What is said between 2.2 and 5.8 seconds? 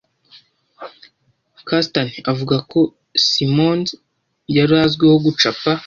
avuga ko Simmons yari azwiho gucapa